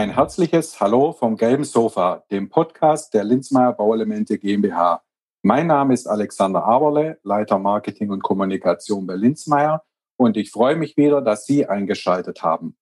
[0.00, 5.02] Ein herzliches Hallo vom gelben Sofa, dem Podcast der Linzmeier Bauelemente GmbH.
[5.42, 9.84] Mein Name ist Alexander Aberle, Leiter Marketing und Kommunikation bei Linzmeier
[10.16, 12.78] und ich freue mich wieder, dass Sie eingeschaltet haben.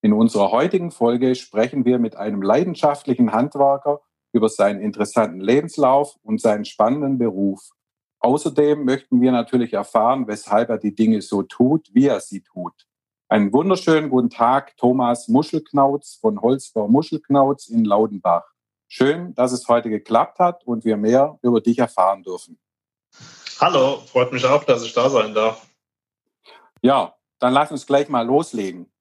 [0.00, 4.00] In unserer heutigen Folge sprechen wir mit einem leidenschaftlichen Handwerker
[4.32, 7.70] über seinen interessanten Lebenslauf und seinen spannenden Beruf.
[8.18, 12.88] Außerdem möchten wir natürlich erfahren, weshalb er die Dinge so tut, wie er sie tut.
[13.32, 18.44] Einen wunderschönen guten Tag, Thomas Muschelknauz von Holzbau Muschelknauz in Laudenbach.
[18.88, 22.58] Schön, dass es heute geklappt hat und wir mehr über dich erfahren dürfen.
[23.58, 25.66] Hallo, freut mich auch, dass ich da sein darf.
[26.82, 28.92] Ja, dann lass uns gleich mal loslegen.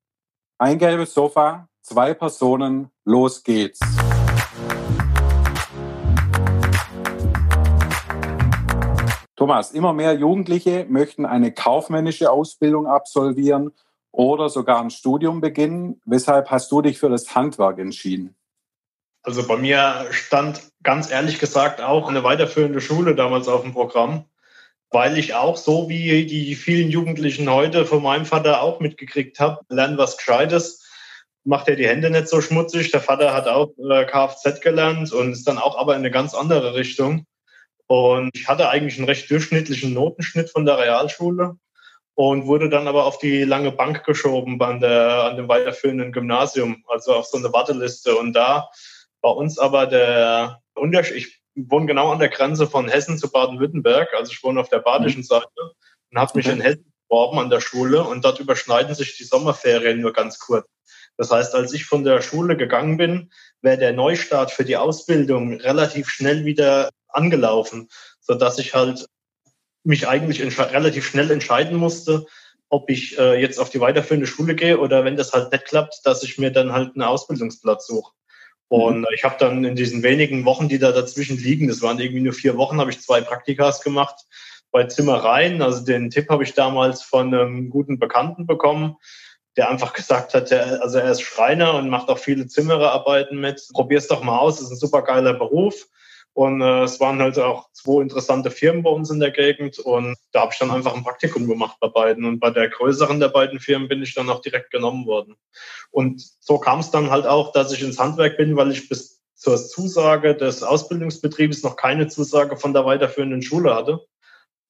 [0.58, 3.82] Ein gelbes Sofa, zwei Personen, los geht's.
[9.36, 13.74] Thomas, immer mehr Jugendliche möchten eine kaufmännische Ausbildung absolvieren
[14.12, 16.02] oder sogar ein Studium beginnen.
[16.06, 18.36] Weshalb hast du dich für das Handwerk entschieden?
[19.24, 24.26] Also bei mir stand ganz ehrlich gesagt auch eine weiterführende Schule damals auf dem Programm,
[24.90, 29.60] weil ich auch so wie die vielen Jugendlichen heute von meinem Vater auch mitgekriegt habe,
[29.70, 30.84] lernen was Gescheites,
[31.44, 32.92] macht er die Hände nicht so schmutzig.
[32.92, 36.34] Der Vater hat auch äh, Kfz gelernt und ist dann auch aber in eine ganz
[36.34, 37.26] andere Richtung.
[37.88, 41.58] Und ich hatte eigentlich einen recht durchschnittlichen Notenschnitt von der Realschule
[42.16, 46.84] und wurde dann aber auf die lange Bank geschoben an, der, an dem weiterführenden Gymnasium,
[46.88, 48.16] also auf so eine Warteliste.
[48.16, 48.70] Und da
[49.22, 54.14] bei uns aber der Unterschied, ich wohne genau an der Grenze von Hessen zu Baden-Württemberg,
[54.14, 55.26] also ich wohne auf der badischen mhm.
[55.26, 55.74] Seite
[56.12, 60.00] und habe mich in Hessen beworben an der Schule und dort überschneiden sich die Sommerferien
[60.00, 60.66] nur ganz kurz.
[61.18, 63.32] Das heißt, als ich von der Schule gegangen bin,
[63.62, 67.90] wäre der Neustart für die Ausbildung relativ schnell wieder angelaufen,
[68.22, 69.06] so dass ich halt
[69.84, 72.26] mich eigentlich relativ schnell entscheiden musste,
[72.70, 76.02] ob ich äh, jetzt auf die weiterführende Schule gehe oder wenn das halt nicht klappt,
[76.06, 78.14] dass ich mir dann halt einen Ausbildungsplatz suche.
[78.70, 79.08] Und mhm.
[79.14, 82.32] ich habe dann in diesen wenigen Wochen, die da dazwischen liegen, das waren irgendwie nur
[82.32, 84.16] vier Wochen, habe ich zwei Praktikas gemacht
[84.72, 85.62] bei Zimmereien.
[85.62, 88.96] Also den Tipp habe ich damals von einem guten Bekannten bekommen,
[89.58, 93.62] der einfach gesagt hat, der, also er ist Schreiner und macht auch viele Zimmererarbeiten mit.
[93.74, 95.88] Probier's doch mal aus, ist ein super geiler Beruf.
[96.34, 99.80] Und äh, es waren halt auch zwei interessante Firmen bei uns in der Gegend.
[99.80, 102.24] Und da habe ich dann einfach ein Praktikum gemacht bei beiden.
[102.26, 105.36] Und bei der größeren der beiden Firmen bin ich dann auch direkt genommen worden.
[105.92, 109.22] Und so kam es dann halt auch, dass ich ins Handwerk bin, weil ich bis
[109.36, 114.00] zur Zusage des Ausbildungsbetriebes noch keine Zusage von der weiterführenden Schule hatte.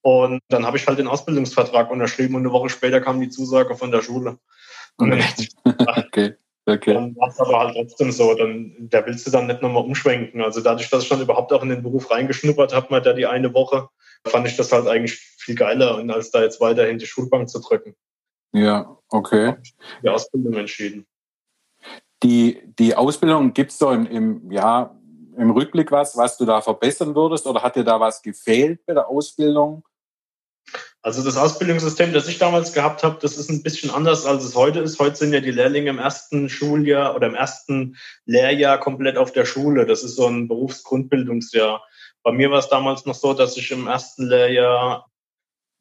[0.01, 3.75] Und dann habe ich halt den Ausbildungsvertrag unterschrieben und eine Woche später kam die Zusage
[3.75, 4.39] von der Schule.
[4.97, 5.23] Okay.
[6.65, 6.93] Okay.
[6.93, 10.41] Dann war es aber halt trotzdem so, dann, da willst du dann nicht nochmal umschwenken.
[10.41, 13.25] Also dadurch, dass ich dann überhaupt auch in den Beruf reingeschnuppert habe, mal da die
[13.25, 13.89] eine Woche,
[14.27, 17.95] fand ich das halt eigentlich viel geiler, als da jetzt weiterhin die Schulbank zu drücken.
[18.53, 19.55] Ja, okay.
[20.03, 21.07] Die Ausbildung entschieden.
[22.21, 24.95] Die, die Ausbildung, gibt es so im, im, ja,
[25.37, 28.93] im Rückblick was, was du da verbessern würdest oder hat dir da was gefehlt bei
[28.93, 29.83] der Ausbildung?
[31.03, 34.55] Also das Ausbildungssystem, das ich damals gehabt habe, das ist ein bisschen anders, als es
[34.55, 34.99] heute ist.
[34.99, 39.45] Heute sind ja die Lehrlinge im ersten Schuljahr oder im ersten Lehrjahr komplett auf der
[39.45, 39.87] Schule.
[39.87, 41.83] Das ist so ein Berufsgrundbildungsjahr.
[42.21, 45.09] Bei mir war es damals noch so, dass ich im ersten Lehrjahr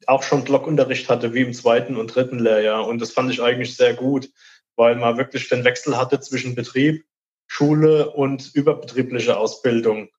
[0.07, 2.87] auch schon Blockunterricht hatte, wie im zweiten und dritten Lehrjahr.
[2.87, 4.29] Und das fand ich eigentlich sehr gut,
[4.75, 7.05] weil man wirklich den Wechsel hatte zwischen Betrieb,
[7.45, 10.09] Schule und überbetriebliche Ausbildung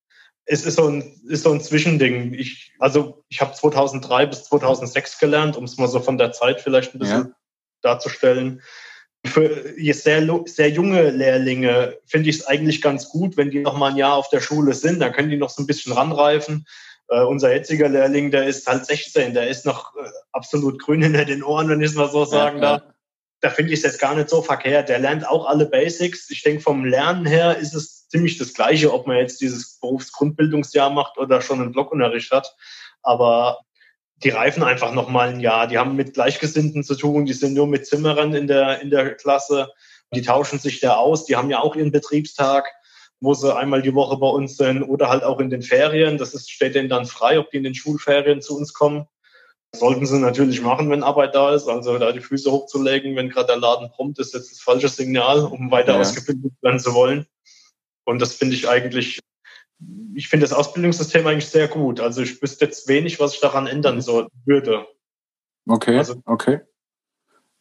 [0.45, 2.35] es ist so ein, ist so ein Zwischending.
[2.35, 6.61] Ich, also ich habe 2003 bis 2006 gelernt, um es mal so von der Zeit
[6.61, 7.35] vielleicht ein bisschen ja.
[7.83, 8.63] darzustellen.
[9.25, 13.91] Für sehr, sehr junge Lehrlinge finde ich es eigentlich ganz gut, wenn die noch mal
[13.91, 14.99] ein Jahr auf der Schule sind.
[14.99, 16.67] Dann können die noch so ein bisschen ranreifen.
[17.11, 20.01] Uh, unser jetziger Lehrling, der ist halt 16, der ist noch uh,
[20.33, 22.83] absolut grün hinter den Ohren, wenn ich es mal so sagen ja, darf.
[23.41, 24.89] Da finde ich es jetzt gar nicht so verkehrt.
[24.89, 26.31] Der lernt auch alle Basics.
[26.31, 30.91] Ich denke, vom Lernen her ist es ziemlich das Gleiche, ob man jetzt dieses Berufsgrundbildungsjahr
[30.91, 32.55] macht oder schon einen Blockunterricht hat.
[33.03, 33.61] Aber
[34.23, 35.67] die reifen einfach noch mal ein Jahr.
[35.67, 37.25] Die haben mit Gleichgesinnten zu tun.
[37.25, 39.73] Die sind nur mit Zimmerern in der, in der Klasse.
[40.14, 41.25] Die tauschen sich da aus.
[41.25, 42.70] Die haben ja auch ihren Betriebstag,
[43.20, 46.19] wo sie einmal die Woche bei uns sind oder halt auch in den Ferien.
[46.19, 49.06] Das ist, steht denen dann frei, ob die in den Schulferien zu uns kommen.
[49.70, 51.67] Das sollten sie natürlich machen, wenn Arbeit da ist.
[51.67, 55.47] Also da die Füße hochzulegen, wenn gerade der Laden prompt, ist jetzt das falsche Signal,
[55.47, 56.00] um weiter ja.
[56.00, 57.26] ausgebildet werden zu wollen.
[58.04, 59.20] Und das finde ich eigentlich,
[60.14, 62.00] ich finde das Ausbildungssystem eigentlich sehr gut.
[62.00, 64.87] Also ich wüsste jetzt wenig, was ich daran ändern so würde.
[65.66, 66.60] Okay, also, okay.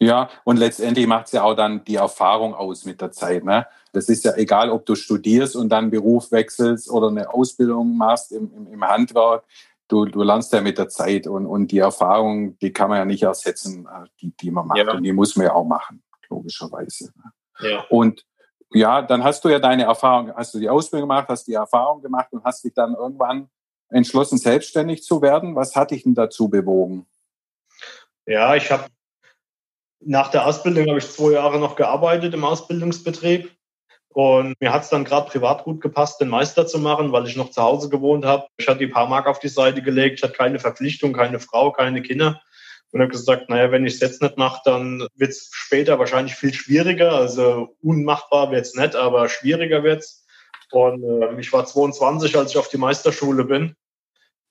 [0.02, 3.44] Ja, und letztendlich macht es ja auch dann die Erfahrung aus mit der Zeit.
[3.44, 3.68] Ne?
[3.94, 8.32] Das ist ja egal, ob du studierst und dann Beruf wechselst oder eine Ausbildung machst
[8.32, 9.44] im, im, im Handwerk.
[9.88, 13.06] Du, du lernst ja mit der Zeit und, und die Erfahrung, die kann man ja
[13.06, 14.80] nicht ersetzen, äh, die, die man macht.
[14.80, 14.92] Ja.
[14.92, 17.12] Und die muss man ja auch machen, logischerweise.
[17.16, 17.70] Ne?
[17.70, 17.86] Ja.
[17.90, 18.26] Und
[18.74, 22.02] ja, dann hast du ja deine Erfahrung, hast du die Ausbildung gemacht, hast die Erfahrung
[22.02, 23.50] gemacht und hast dich dann irgendwann
[23.90, 25.56] entschlossen, selbstständig zu werden.
[25.56, 27.06] Was hat dich denn dazu bewogen?
[28.26, 28.86] Ja, ich habe
[30.00, 33.52] nach der Ausbildung habe ich zwei Jahre noch gearbeitet im Ausbildungsbetrieb.
[34.14, 37.38] Und mir hat es dann gerade privat gut gepasst, den Meister zu machen, weil ich
[37.38, 38.46] noch zu Hause gewohnt habe.
[38.58, 41.72] Ich hatte die paar Mark auf die Seite gelegt, ich hatte keine Verpflichtung, keine Frau,
[41.72, 42.42] keine Kinder.
[42.92, 46.36] Und habe gesagt, naja, wenn ich es jetzt nicht mache, dann wird es später wahrscheinlich
[46.36, 47.14] viel schwieriger.
[47.14, 50.26] Also unmachbar wird es nicht, aber schwieriger wird es.
[50.72, 53.76] Und äh, ich war 22, als ich auf die Meisterschule bin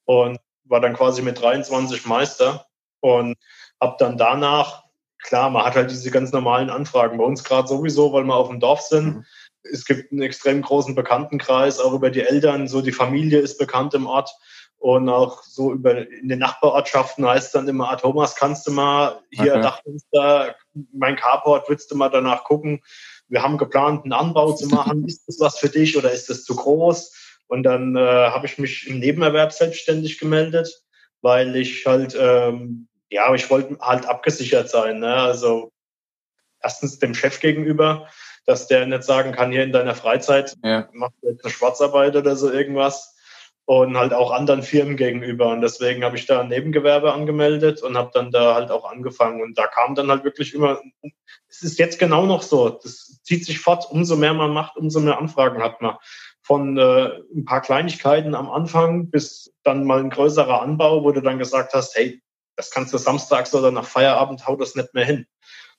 [0.05, 2.67] und war dann quasi mit 23 Meister
[3.01, 3.37] und
[3.81, 4.85] habe dann danach,
[5.23, 8.49] klar, man hat halt diese ganz normalen Anfragen bei uns gerade sowieso, weil wir auf
[8.49, 9.17] dem Dorf sind.
[9.17, 9.25] Mhm.
[9.63, 13.93] Es gibt einen extrem großen Bekanntenkreis, auch über die Eltern, so die Familie ist bekannt
[13.95, 14.31] im Ort.
[14.81, 19.21] Und auch so über in den Nachbarortschaften heißt dann immer, ah, Thomas, kannst du mal
[19.31, 19.61] hier okay.
[19.61, 20.57] Dachfenster,
[20.95, 22.83] mein Carport, willst du mal danach gucken?
[23.29, 25.05] Wir haben geplant, einen Anbau zu machen.
[25.07, 27.15] ist das was für dich oder ist das zu groß?
[27.47, 30.83] Und dann äh, habe ich mich im Nebenerwerb selbstständig gemeldet,
[31.21, 35.01] weil ich halt, ähm, ja, ich wollte halt abgesichert sein.
[35.01, 35.15] Ne?
[35.15, 35.73] Also
[36.63, 38.09] erstens dem Chef gegenüber,
[38.47, 40.89] dass der nicht sagen kann, hier in deiner Freizeit ja.
[40.95, 43.15] machst du jetzt eine Schwarzarbeit oder so irgendwas
[43.67, 45.49] und halt auch anderen Firmen gegenüber.
[45.49, 49.43] Und deswegen habe ich da ein Nebengewerbe angemeldet und habe dann da halt auch angefangen.
[49.43, 50.81] Und da kam dann halt wirklich immer,
[51.49, 55.01] es ist jetzt genau noch so, das zieht sich fort, umso mehr man macht, umso
[55.01, 55.97] mehr Anfragen hat man.
[56.43, 61.21] Von äh, ein paar Kleinigkeiten am Anfang bis dann mal ein größerer Anbau, wo du
[61.21, 62.21] dann gesagt hast, hey,
[62.57, 65.27] das kannst du samstags oder nach Feierabend, hau das nicht mehr hin.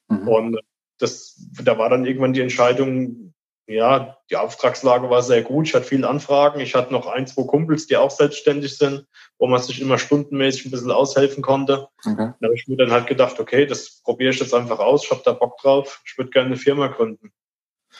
[0.08, 0.28] Mhm.
[0.28, 0.60] Und
[0.98, 3.31] das, da war dann irgendwann die Entscheidung,
[3.68, 5.68] ja, die Auftragslage war sehr gut.
[5.68, 6.60] Ich hatte viele Anfragen.
[6.60, 9.06] Ich hatte noch ein, zwei Kumpels, die auch selbstständig sind,
[9.38, 11.88] wo man sich immer stundenmäßig ein bisschen aushelfen konnte.
[12.06, 12.34] Okay.
[12.40, 15.06] Da habe ich mir dann halt gedacht, okay, das probiere ich jetzt einfach aus.
[15.06, 16.02] Ich habe da Bock drauf.
[16.06, 17.32] Ich würde gerne eine Firma gründen.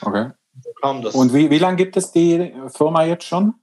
[0.00, 0.30] Okay.
[0.60, 1.14] So kam das.
[1.14, 3.54] Und wie, wie lange gibt es die Firma jetzt schon?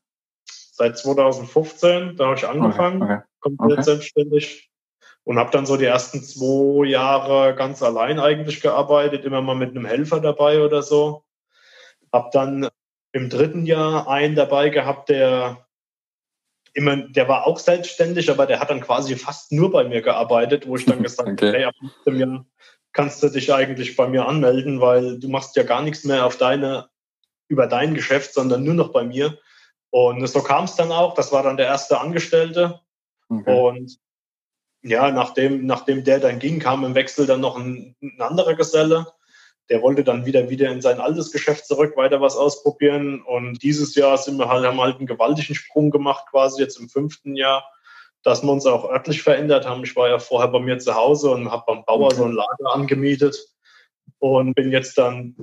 [0.46, 3.14] Seit 2015, da habe ich angefangen, okay.
[3.14, 3.24] Okay.
[3.42, 4.70] komplett selbstständig
[5.24, 9.72] und habe dann so die ersten zwei Jahre ganz allein eigentlich gearbeitet, immer mal mit
[9.72, 11.24] einem Helfer dabei oder so.
[12.12, 12.70] Hab dann
[13.12, 15.66] im dritten Jahr einen dabei gehabt, der
[16.74, 20.68] immer, der war auch selbstständig, aber der hat dann quasi fast nur bei mir gearbeitet,
[20.68, 21.52] wo ich dann gesagt habe, okay.
[21.52, 22.46] hey, ab nächstem Jahr
[22.92, 26.38] kannst du dich eigentlich bei mir anmelden, weil du machst ja gar nichts mehr auf
[26.38, 26.90] deine,
[27.48, 29.38] über dein Geschäft, sondern nur noch bei mir.
[29.92, 31.16] Und so kam es dann auch.
[31.16, 32.80] Das war dann der erste Angestellte.
[33.28, 33.52] Okay.
[33.52, 33.98] Und
[34.82, 39.08] ja, nachdem, nachdem der dann ging, kam im Wechsel dann noch ein, ein anderer Geselle
[39.70, 43.22] der wollte dann wieder, wieder in sein altes Geschäft zurück, weiter was ausprobieren.
[43.22, 46.90] Und dieses Jahr sind wir halt, haben halt einen gewaltigen Sprung gemacht, quasi jetzt im
[46.90, 47.70] fünften Jahr,
[48.24, 49.84] dass wir uns auch örtlich verändert haben.
[49.84, 52.74] Ich war ja vorher bei mir zu Hause und habe beim Bauer so ein Lager
[52.74, 53.38] angemietet
[54.18, 55.36] und bin jetzt dann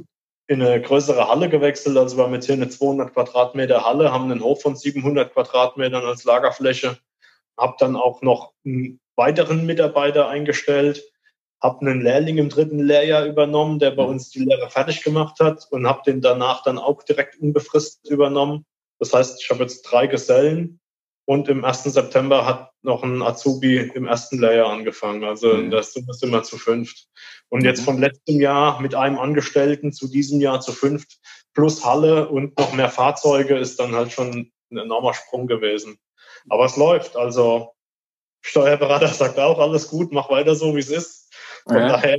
[0.49, 1.97] in eine größere Halle gewechselt.
[1.97, 6.05] Also wir haben jetzt hier eine 200 Quadratmeter Halle, haben einen Hof von 700 Quadratmetern
[6.05, 6.99] als Lagerfläche,
[7.57, 11.03] habe dann auch noch einen weiteren Mitarbeiter eingestellt,
[11.63, 14.11] habe einen Lehrling im dritten Lehrjahr übernommen, der bei mhm.
[14.11, 18.65] uns die Lehre fertig gemacht hat und habe den danach dann auch direkt unbefristet übernommen.
[18.99, 20.81] Das heißt, ich habe jetzt drei Gesellen
[21.27, 21.85] und im 1.
[21.85, 25.25] September hat noch ein Azubi im ersten Lehrjahr angefangen.
[25.25, 25.71] Also mhm.
[25.71, 27.09] das sind wir zu fünft.
[27.49, 27.85] Und jetzt mhm.
[27.85, 31.19] von letztem Jahr mit einem Angestellten zu diesem Jahr zu fünft
[31.53, 35.99] plus Halle und noch mehr Fahrzeuge ist dann halt schon ein enormer Sprung gewesen.
[36.49, 37.17] Aber es läuft.
[37.17, 37.73] Also
[38.43, 41.26] Steuerberater sagt auch, alles gut, mach weiter so, wie es ist.
[41.67, 41.89] Von ja.
[41.89, 42.19] daher,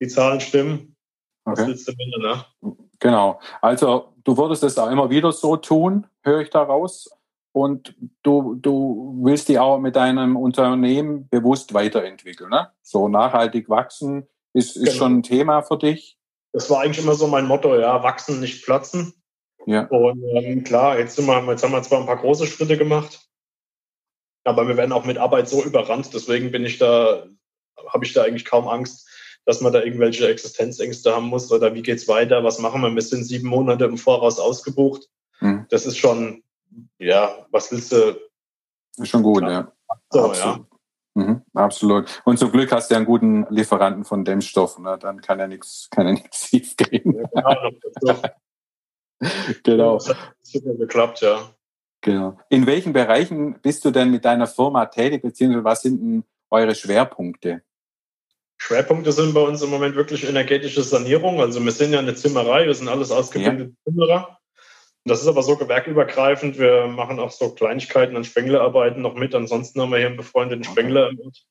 [0.00, 0.96] die Zahlen stimmen.
[1.44, 1.68] Was okay.
[1.68, 2.74] willst du mehr, ne?
[3.00, 3.40] Genau.
[3.60, 7.10] Also du würdest es auch immer wieder so tun, höre ich daraus.
[7.52, 12.50] Und du, du willst dich auch mit deinem Unternehmen bewusst weiterentwickeln.
[12.50, 12.70] Ne?
[12.82, 14.96] So nachhaltig wachsen ist, ist genau.
[14.96, 16.18] schon ein Thema für dich.
[16.52, 19.14] Das war eigentlich immer so mein Motto, ja, wachsen, nicht platzen.
[19.66, 19.86] Ja.
[19.86, 23.28] Und ähm, klar, jetzt, sind wir, jetzt haben wir zwar ein paar große Schritte gemacht,
[24.44, 26.12] aber wir werden auch mit Arbeit so überrannt.
[26.14, 27.26] Deswegen bin ich da
[27.88, 29.08] habe ich da eigentlich kaum Angst,
[29.44, 32.94] dass man da irgendwelche Existenzängste haben muss oder wie geht's weiter, was machen wir?
[32.94, 35.08] Wir sind sieben Monate im Voraus ausgebucht.
[35.38, 35.66] Hm.
[35.70, 36.42] Das ist schon,
[36.98, 38.18] ja, was willst du?
[38.98, 39.72] Ist schon gut, ja.
[40.10, 40.58] So, absolut.
[40.58, 40.64] ja.
[41.18, 42.22] Mhm, absolut.
[42.24, 44.98] Und zum Glück hast du ja einen guten Lieferanten von Dämmstoff, ne?
[45.00, 47.26] dann kann ja nichts, kann ja nichts schief gehen.
[47.34, 47.70] Ja,
[48.00, 48.22] genau.
[49.64, 49.94] genau.
[49.94, 51.40] Das hat super geklappt, ja.
[52.02, 52.38] Genau.
[52.50, 56.74] In welchen Bereichen bist du denn mit deiner Firma tätig, beziehungsweise was sind denn eure
[56.74, 57.62] Schwerpunkte?
[58.58, 61.40] Schwerpunkte sind bei uns im Moment wirklich energetische Sanierung.
[61.40, 63.84] Also wir sind ja eine Zimmerei, wir sind alles ausgebildete ja.
[63.84, 64.38] Zimmerer.
[65.04, 66.58] Das ist aber so gewerkübergreifend.
[66.58, 69.34] Wir machen auch so Kleinigkeiten an Spenglerarbeiten noch mit.
[69.34, 71.44] Ansonsten haben wir hier einen befreundeten Spengler im Ort.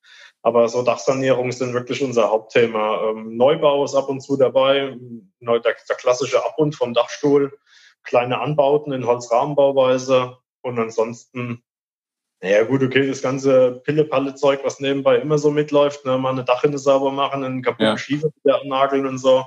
[0.43, 3.09] Aber so Dachsanierungen sind wirklich unser Hauptthema.
[3.09, 4.95] Ähm, Neubau ist ab und zu dabei,
[5.39, 7.57] der, der klassische Abbund vom Dachstuhl,
[8.03, 11.63] kleine Anbauten in Holzrahmenbauweise und ansonsten,
[12.41, 16.77] naja gut, okay, das ganze Pille-Palle-Zeug, was nebenbei immer so mitläuft, ne, mal eine Dachrinne
[16.77, 17.97] sauber machen, einen kaputten ja.
[17.97, 19.45] Schiefer wieder nageln und so,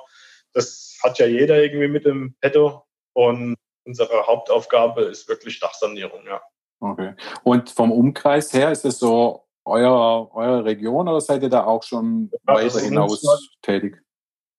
[0.52, 6.40] das hat ja jeder irgendwie mit dem Petto und unsere Hauptaufgabe ist wirklich Dachsanierung, ja.
[6.80, 7.14] Okay.
[7.44, 11.82] Und vom Umkreis her ist es so euer, eure Region oder seid ihr da auch
[11.82, 13.22] schon ja, weiter hinaus
[13.62, 14.02] tätig?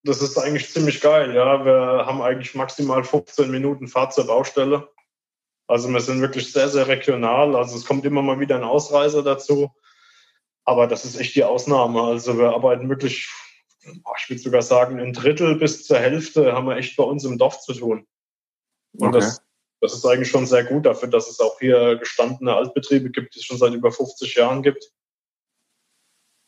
[0.03, 1.65] Das ist eigentlich ziemlich geil, ja.
[1.65, 4.87] Wir haben eigentlich maximal 15 Minuten Fahrt zur Baustelle.
[5.71, 7.55] Also wir sind wirklich sehr, sehr regional.
[7.55, 9.71] Also es kommt immer mal wieder ein Ausreißer dazu.
[10.65, 12.01] Aber das ist echt die Ausnahme.
[12.01, 13.29] Also wir arbeiten wirklich,
[13.81, 17.37] ich würde sogar sagen, ein Drittel bis zur Hälfte haben wir echt bei uns im
[17.37, 18.05] Dorf zu tun.
[18.97, 19.19] Und okay.
[19.19, 19.41] das
[19.81, 23.39] das ist eigentlich schon sehr gut dafür, dass es auch hier gestandene Altbetriebe gibt, die
[23.39, 24.91] es schon seit über 50 Jahren gibt.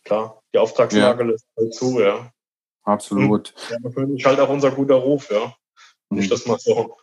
[0.06, 1.30] Klar, die Auftragslage ja.
[1.32, 2.32] lässt halt zu, ja.
[2.84, 3.56] Absolut.
[3.72, 5.56] Ja, natürlich halt auch unser guter Ruf, ja.
[6.10, 6.30] Wenn ich mhm.
[6.30, 6.98] das mal so,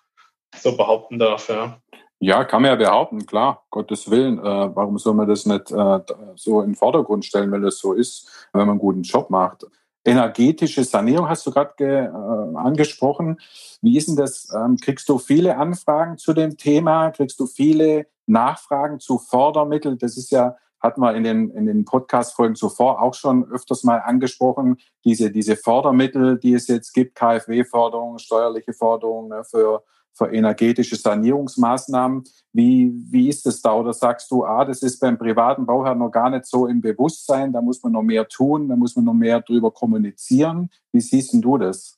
[0.57, 1.83] so behaupten darf, ja.
[2.23, 4.39] Ja, kann man ja behaupten, klar, Gottes Willen.
[4.39, 4.43] Äh,
[4.77, 6.01] warum soll man das nicht äh,
[6.37, 9.67] so in den Vordergrund stellen, wenn das so ist, wenn man einen guten Job macht?
[10.05, 13.41] Energetische Sanierung hast du gerade äh, angesprochen.
[13.81, 14.53] Wie ist denn das?
[14.55, 17.11] Ähm, kriegst du viele Anfragen zu dem Thema?
[17.11, 19.97] Kriegst du viele Nachfragen zu Fördermitteln?
[19.97, 23.99] Das ist ja, hat man in den, in den Podcast-Folgen zuvor auch schon öfters mal
[23.99, 24.77] angesprochen.
[25.07, 29.83] Diese, diese Fördermittel, die es jetzt gibt, KfW-Förderung, steuerliche Förderung ne, für
[30.15, 32.25] für energetische Sanierungsmaßnahmen.
[32.53, 33.75] Wie, wie ist es da?
[33.75, 37.53] Oder sagst du, ah, das ist beim privaten Bauherrn noch gar nicht so im Bewusstsein,
[37.53, 40.71] da muss man noch mehr tun, da muss man noch mehr drüber kommunizieren.
[40.93, 41.97] Wie siehst du das?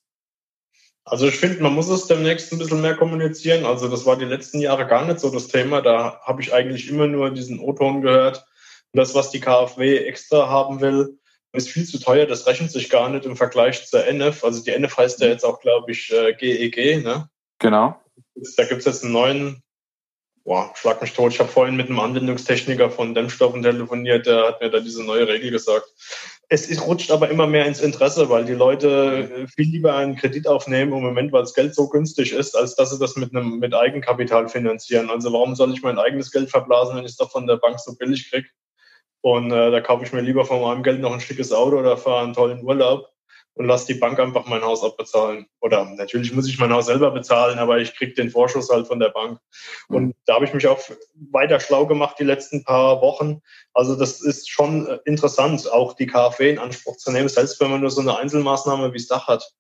[1.05, 3.65] Also ich finde, man muss es demnächst ein bisschen mehr kommunizieren.
[3.65, 5.83] Also das war die letzten Jahre gar nicht so das Thema.
[5.83, 8.47] Da habe ich eigentlich immer nur diesen O-Ton gehört.
[8.93, 11.19] Und das, was die KfW extra haben will,
[11.53, 12.27] ist viel zu teuer.
[12.27, 14.45] Das rechnet sich gar nicht im Vergleich zur NF.
[14.45, 16.77] Also die NF heißt ja jetzt auch, glaube ich, GEG.
[16.77, 17.29] Äh, e ne?
[17.63, 17.95] Genau.
[18.57, 19.63] Da gibt es jetzt einen neuen,
[20.45, 21.33] boah, schlag mich tot.
[21.33, 25.29] Ich habe vorhin mit einem Anwendungstechniker von Dämmstoffen telefoniert, der hat mir da diese neue
[25.29, 25.87] Regel gesagt.
[26.49, 30.49] Es ist, rutscht aber immer mehr ins Interesse, weil die Leute viel lieber einen Kredit
[30.49, 33.61] aufnehmen im Moment, weil das Geld so günstig ist, als dass sie das mit einem
[33.61, 35.09] mit Eigenkapital finanzieren.
[35.09, 37.79] Also warum soll ich mein eigenes Geld verblasen, wenn ich es doch von der Bank
[37.79, 38.49] so billig kriege?
[39.21, 41.97] Und äh, da kaufe ich mir lieber von meinem Geld noch ein schickes Auto oder
[41.97, 43.12] fahre einen tollen Urlaub
[43.55, 45.47] und lasse die Bank einfach mein Haus abbezahlen.
[45.61, 48.99] Oder natürlich muss ich mein Haus selber bezahlen, aber ich kriege den Vorschuss halt von
[48.99, 49.39] der Bank.
[49.89, 49.97] Mhm.
[49.97, 50.81] Und da habe ich mich auch
[51.31, 53.43] weiter schlau gemacht die letzten paar Wochen.
[53.75, 57.71] Also das ist schon äh, interessant, auch die KfW in Anspruch zu nehmen, selbst wenn
[57.71, 59.53] man nur so eine Einzelmaßnahme wie das Dach hat.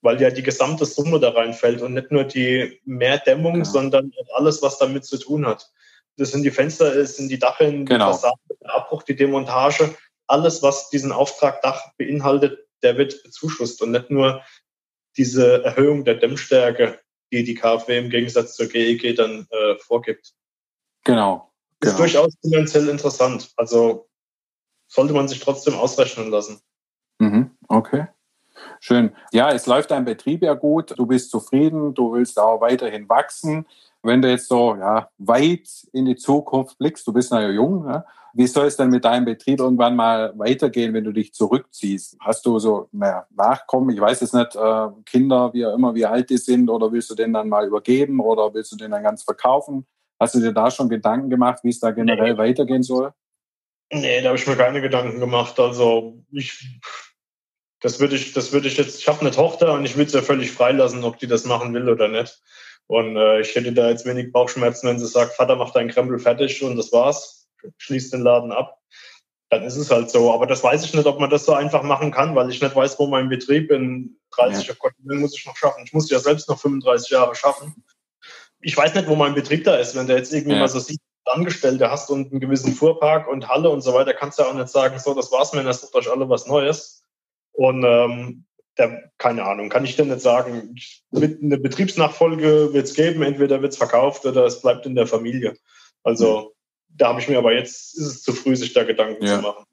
[0.00, 3.64] Weil ja die gesamte Summe da reinfällt und nicht nur die Mehrdämmung, ja.
[3.64, 5.70] sondern alles, was damit zu tun hat.
[6.16, 8.06] Das sind die Fenster, das sind die Dachinnen, genau.
[8.06, 9.94] die Fassade, der Abbruch, die Demontage.
[10.26, 14.42] Alles, was diesen Auftrag Dach beinhaltet, der wird bezuschusst und nicht nur
[15.16, 17.00] diese Erhöhung der Dämmstärke,
[17.32, 20.34] die die KfW im Gegensatz zur GEG dann äh, vorgibt.
[21.04, 21.52] Genau.
[21.80, 21.98] Ist genau.
[21.98, 23.52] durchaus finanziell interessant.
[23.56, 24.08] Also
[24.88, 26.60] sollte man sich trotzdem ausrechnen lassen.
[27.18, 28.06] Mhm, okay.
[28.80, 29.14] Schön.
[29.32, 30.98] Ja, es läuft dein Betrieb ja gut.
[30.98, 31.94] Du bist zufrieden.
[31.94, 33.66] Du willst auch weiterhin wachsen.
[34.06, 38.04] Wenn du jetzt so ja, weit in die Zukunft blickst, du bist ja jung, ja,
[38.38, 42.18] wie soll es denn mit deinem Betrieb irgendwann mal weitergehen, wenn du dich zurückziehst?
[42.20, 43.88] Hast du so mehr Nachkommen?
[43.94, 47.08] Ich weiß es nicht, äh, Kinder, wie auch immer, wie alt die sind, oder willst
[47.10, 49.86] du den dann mal übergeben oder willst du den dann ganz verkaufen?
[50.20, 52.38] Hast du dir da schon Gedanken gemacht, wie es da generell nee.
[52.38, 53.12] weitergehen soll?
[53.90, 55.58] Nee, da habe ich mir keine Gedanken gemacht.
[55.58, 56.78] Also ich,
[57.80, 60.18] das würde ich, das würde ich jetzt, ich habe eine Tochter und ich würde sie
[60.18, 62.42] ja völlig freilassen, ob die das machen will oder nicht.
[62.88, 66.18] Und äh, ich hätte da jetzt wenig Bauchschmerzen, wenn sie sagt, Vater, mach deinen Krempel
[66.18, 67.36] fertig und das war's
[67.78, 68.80] schließt den Laden ab.
[69.50, 70.32] Dann ist es halt so.
[70.32, 72.74] Aber das weiß ich nicht, ob man das so einfach machen kann, weil ich nicht
[72.74, 74.74] weiß, wo mein Betrieb in 30 ja.
[74.78, 75.84] Gott, muss ich noch schaffen.
[75.84, 77.84] Ich muss ja selbst noch 35 Jahre schaffen.
[78.60, 79.94] Ich weiß nicht, wo mein Betrieb da ist.
[79.94, 80.60] Wenn der jetzt irgendwie ja.
[80.60, 84.38] mal so sieht, Angestellte hast und einen gewissen Fuhrpark und Halle und so weiter, kannst
[84.38, 87.04] du ja auch nicht sagen, so, das war's mir, das sucht euch alle was Neues.
[87.52, 88.45] Und ähm,
[88.78, 90.74] der, keine Ahnung, kann ich dir nicht sagen.
[91.14, 95.56] Eine Betriebsnachfolge wird es geben, entweder wird es verkauft oder es bleibt in der Familie.
[96.02, 96.54] Also
[96.88, 99.36] da habe ich mir aber jetzt, ist es zu früh, sich da Gedanken ja.
[99.36, 99.64] zu machen.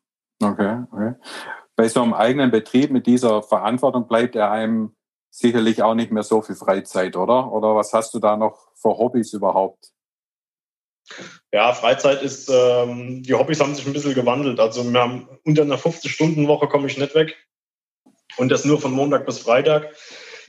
[0.41, 1.13] Okay, okay.
[1.75, 4.95] Bei so einem eigenen Betrieb mit dieser Verantwortung bleibt er einem
[5.29, 7.51] sicherlich auch nicht mehr so viel Freizeit, oder?
[7.51, 9.91] Oder was hast du da noch für Hobbys überhaupt?
[11.51, 14.59] Ja, Freizeit ist, ähm, die Hobbys haben sich ein bisschen gewandelt.
[14.59, 17.35] Also wir haben unter einer 50-Stunden-Woche komme ich nicht weg.
[18.37, 19.93] Und das nur von Montag bis Freitag.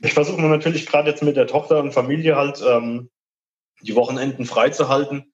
[0.01, 3.09] Ich versuche mir natürlich gerade jetzt mit der Tochter und Familie halt ähm,
[3.81, 5.33] die Wochenenden freizuhalten.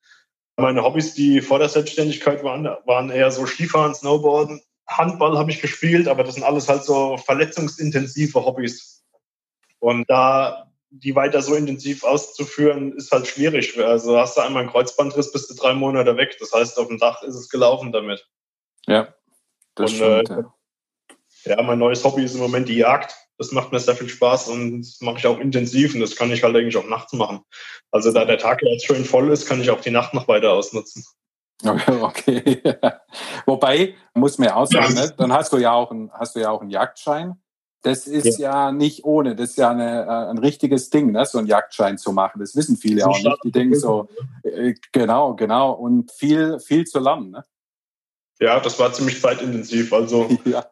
[0.58, 5.62] Meine Hobbys, die vor der Selbstständigkeit waren, waren eher so Skifahren, Snowboarden, Handball habe ich
[5.62, 9.04] gespielt, aber das sind alles halt so verletzungsintensive Hobbys.
[9.80, 13.80] Und da die weiter so intensiv auszuführen, ist halt schwierig.
[13.80, 16.36] Also hast du einmal einen Kreuzbandriss, bist du drei Monate weg.
[16.40, 18.28] Das heißt, auf dem Dach ist es gelaufen damit.
[18.88, 19.14] Ja,
[19.76, 20.30] das und, stimmt.
[20.30, 20.54] Äh, ja.
[21.46, 23.16] Ja, mein neues Hobby ist im Moment die Jagd.
[23.38, 26.32] Das macht mir sehr viel Spaß und das mache ich auch intensiv und das kann
[26.32, 27.42] ich halt eigentlich auch nachts machen.
[27.90, 30.54] Also da der Tag jetzt schön voll ist, kann ich auch die Nacht noch weiter
[30.54, 31.04] ausnutzen.
[31.64, 32.60] Okay.
[33.46, 35.14] Wobei, muss man ja auch sagen, ne?
[35.16, 37.40] dann hast du ja auch, ein, hast du ja auch einen Jagdschein.
[37.84, 38.68] Das ist ja.
[38.68, 41.26] ja, nicht ohne, das ist ja eine, äh, ein richtiges Ding, ne?
[41.26, 42.40] so einen Jagdschein zu machen.
[42.40, 43.44] Das wissen viele auch nicht.
[43.44, 44.08] Die denken so,
[44.44, 47.32] äh, genau, genau, und viel, viel zu lernen.
[47.32, 47.44] Ne?
[48.40, 49.94] Ja, das war ziemlich zeitintensiv.
[49.94, 50.66] Also ja.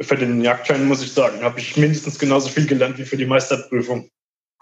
[0.00, 3.26] Für den Jagdschein muss ich sagen, habe ich mindestens genauso viel gelernt wie für die
[3.26, 4.10] Meisterprüfung.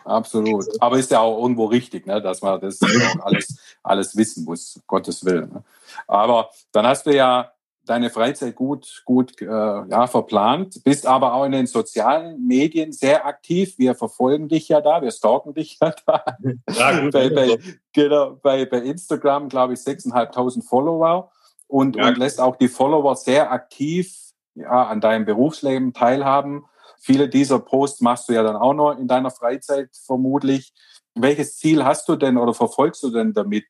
[0.04, 0.66] Absolut.
[0.80, 2.78] Aber ist ja auch irgendwo richtig, ne, dass man das
[3.22, 5.50] alles, alles wissen muss, Gottes Willen.
[5.50, 5.64] Ne?
[6.06, 7.50] Aber dann hast du ja
[7.86, 13.26] deine Freizeit gut, gut äh, ja, verplant, bist aber auch in den sozialen Medien sehr
[13.26, 13.78] aktiv.
[13.78, 16.24] Wir verfolgen dich ja da, wir stalken dich ja da.
[16.70, 17.58] Ja, gut, bei, bei,
[17.92, 21.30] genau, bei, bei Instagram, glaube ich, 6.500 Follower
[21.66, 22.08] und, ja.
[22.08, 24.23] und lässt auch die Follower sehr aktiv
[24.54, 26.64] ja, an deinem Berufsleben teilhaben.
[27.00, 30.72] Viele dieser Posts machst du ja dann auch noch in deiner Freizeit vermutlich.
[31.14, 33.66] Welches Ziel hast du denn oder verfolgst du denn damit?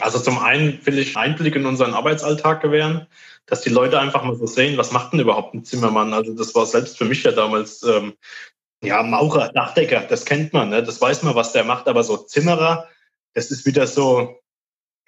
[0.00, 3.06] Also zum einen will ich Einblick in unseren Arbeitsalltag gewähren,
[3.46, 6.12] dass die Leute einfach mal so sehen, was macht denn überhaupt ein Zimmermann?
[6.12, 8.14] Also das war selbst für mich ja damals, ähm,
[8.82, 10.82] ja, Maurer, Dachdecker, das kennt man, ne?
[10.82, 12.88] das weiß man, was der macht, aber so Zimmerer,
[13.32, 14.38] das ist wieder so,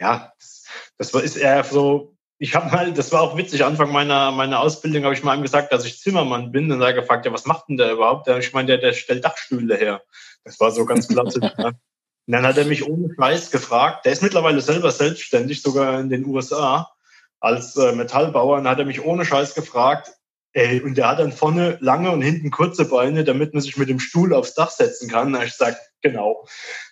[0.00, 0.64] ja, das,
[0.96, 5.04] das ist eher so ich habe mal, das war auch witzig, Anfang meiner, meiner Ausbildung
[5.04, 6.70] habe ich mal ihm gesagt, dass ich Zimmermann bin.
[6.70, 8.28] Und er gefragt, ja, was macht denn der überhaupt?
[8.28, 10.02] Ich meine, der, der stellt Dachstühle her.
[10.44, 11.42] Das war so ganz klassisch.
[11.58, 11.66] ne?
[11.66, 16.10] Und dann hat er mich ohne Scheiß gefragt, der ist mittlerweile selber selbstständig, sogar in
[16.10, 16.92] den USA,
[17.40, 18.58] als äh, Metallbauer.
[18.58, 20.12] Und dann hat er mich ohne Scheiß gefragt,
[20.52, 23.88] ey, und der hat dann vorne lange und hinten kurze Beine, damit man sich mit
[23.88, 25.34] dem Stuhl aufs Dach setzen kann.
[25.34, 26.46] Und ich sage, genau,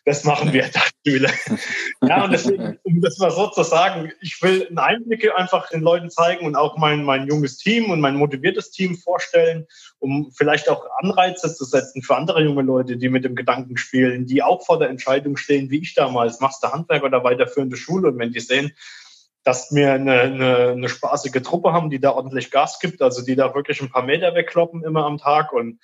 [0.04, 1.30] das machen wir Dachstühle.
[2.02, 5.82] ja, und deswegen, um das mal so zu sagen, ich will einen Einblick einfach den
[5.82, 9.66] Leuten zeigen und auch mein, mein junges Team und mein motiviertes Team vorstellen,
[9.98, 14.26] um vielleicht auch Anreize zu setzen für andere junge Leute, die mit dem Gedanken spielen,
[14.26, 18.08] die auch vor der Entscheidung stehen, wie ich damals, machst du Handwerk oder weiterführende Schule?
[18.08, 18.72] Und wenn die sehen,
[19.46, 23.36] dass wir eine, eine, eine spaßige Truppe haben, die da ordentlich Gas gibt, also die
[23.36, 25.78] da wirklich ein paar Meter wegkloppen immer am Tag und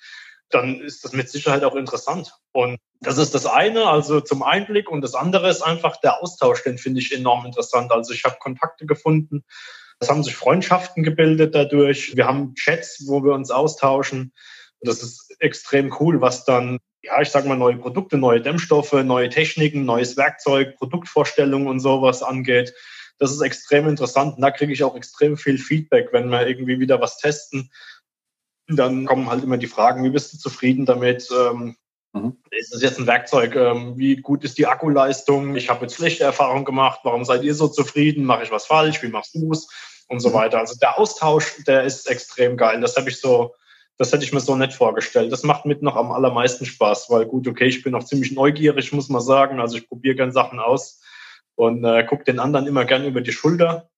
[0.53, 2.33] dann ist das mit Sicherheit auch interessant.
[2.51, 4.89] Und das ist das eine, also zum Einblick.
[4.89, 7.91] Und das andere ist einfach der Austausch, den finde ich enorm interessant.
[7.91, 9.43] Also ich habe Kontakte gefunden,
[9.99, 12.15] es haben sich Freundschaften gebildet dadurch.
[12.15, 14.33] Wir haben Chats, wo wir uns austauschen.
[14.81, 19.29] Das ist extrem cool, was dann, ja, ich sage mal, neue Produkte, neue Dämmstoffe, neue
[19.29, 22.73] Techniken, neues Werkzeug, Produktvorstellungen und sowas angeht.
[23.17, 26.79] Das ist extrem interessant und da kriege ich auch extrem viel Feedback, wenn wir irgendwie
[26.79, 27.71] wieder was testen
[28.67, 31.29] dann kommen halt immer die Fragen, wie bist du zufrieden damit?
[31.31, 31.75] Ähm,
[32.13, 32.37] mhm.
[32.51, 33.55] Ist das jetzt ein Werkzeug?
[33.55, 35.55] Ähm, wie gut ist die Akkuleistung?
[35.55, 37.01] Ich habe jetzt schlechte Erfahrungen gemacht.
[37.03, 38.25] Warum seid ihr so zufrieden?
[38.25, 39.01] Mache ich was falsch?
[39.03, 39.67] Wie machst du es?
[40.07, 40.33] Und so mhm.
[40.33, 40.59] weiter.
[40.59, 42.79] Also der Austausch, der ist extrem geil.
[42.81, 43.53] Das habe ich so,
[43.97, 45.31] das hätte ich mir so nett vorgestellt.
[45.31, 48.91] Das macht mit noch am allermeisten Spaß, weil gut, okay, ich bin auch ziemlich neugierig,
[48.93, 49.59] muss man sagen.
[49.59, 51.01] Also ich probiere gern Sachen aus
[51.55, 53.89] und äh, gucke den anderen immer gern über die Schulter.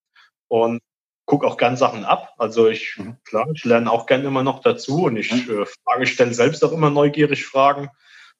[0.47, 0.81] Und
[1.25, 2.33] gucke auch gern Sachen ab.
[2.37, 3.17] Also ich, mhm.
[3.23, 5.61] klar, ich lerne auch gern immer noch dazu und ich mhm.
[5.61, 7.89] äh, frage, stelle selbst auch immer neugierig Fragen.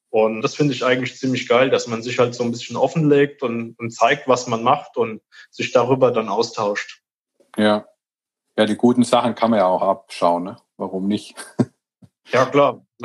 [0.10, 3.43] Und das finde ich eigentlich ziemlich geil, dass man sich halt so ein bisschen offenlegt
[3.43, 7.02] und, und zeigt, was man macht und sich darüber dann austauscht.
[7.58, 7.86] Ja.
[8.58, 10.56] Ja, die guten Sachen kann man ja auch abschauen, ne?
[10.78, 11.36] Warum nicht?
[12.32, 12.86] ja, klar.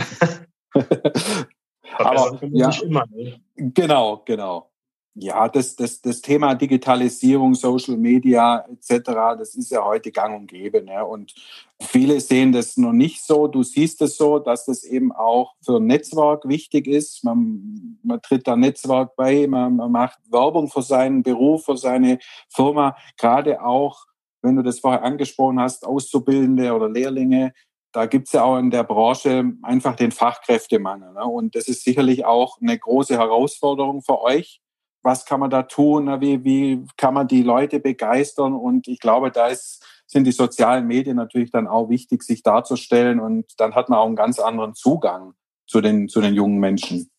[1.99, 3.40] Aber ja, immer, ne?
[3.57, 4.70] genau, genau
[5.14, 9.03] ja, das, das, das Thema Digitalisierung, Social Media etc.,
[9.38, 10.83] das ist ja heute gang und gäbe.
[10.83, 11.05] Ne?
[11.05, 11.35] Und
[11.81, 13.49] viele sehen das noch nicht so.
[13.49, 17.25] Du siehst es so, dass das eben auch für ein Netzwerk wichtig ist.
[17.25, 22.18] Man, man tritt da Netzwerk bei, man, man macht Werbung für seinen Beruf, für seine
[22.49, 22.96] Firma.
[23.18, 24.07] Gerade auch,
[24.42, 27.53] wenn du das vorher angesprochen hast, Auszubildende oder Lehrlinge,
[27.92, 31.12] da gibt es ja auch in der Branche einfach den Fachkräftemangel.
[31.14, 31.25] Ne?
[31.25, 34.61] Und das ist sicherlich auch eine große Herausforderung für euch
[35.03, 38.55] was kann man da tun, wie, wie kann man die Leute begeistern.
[38.55, 43.21] Und ich glaube, da ist, sind die sozialen Medien natürlich dann auch wichtig, sich darzustellen.
[43.21, 45.35] Und dann hat man auch einen ganz anderen Zugang
[45.67, 47.11] zu den, zu den jungen Menschen.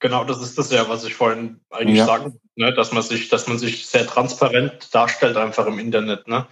[0.00, 2.04] Genau, das ist das ja, was ich vorhin eigentlich ja.
[2.04, 2.74] sagen, ne?
[2.74, 6.28] dass man sich, dass man sich sehr transparent darstellt einfach im Internet.
[6.28, 6.46] Ne?